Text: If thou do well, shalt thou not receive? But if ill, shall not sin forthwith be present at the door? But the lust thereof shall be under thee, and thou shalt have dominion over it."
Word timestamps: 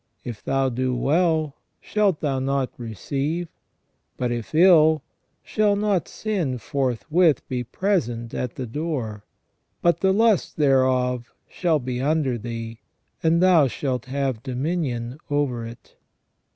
If 0.23 0.43
thou 0.43 0.69
do 0.69 0.95
well, 0.95 1.57
shalt 1.79 2.21
thou 2.21 2.39
not 2.39 2.71
receive? 2.79 3.49
But 4.17 4.31
if 4.31 4.55
ill, 4.55 5.03
shall 5.43 5.75
not 5.75 6.07
sin 6.07 6.57
forthwith 6.57 7.47
be 7.47 7.63
present 7.63 8.33
at 8.33 8.55
the 8.55 8.65
door? 8.65 9.25
But 9.83 9.99
the 9.99 10.11
lust 10.11 10.57
thereof 10.57 11.31
shall 11.47 11.77
be 11.77 12.01
under 12.01 12.39
thee, 12.39 12.81
and 13.21 13.43
thou 13.43 13.67
shalt 13.67 14.05
have 14.05 14.41
dominion 14.41 15.19
over 15.29 15.67
it." 15.67 15.95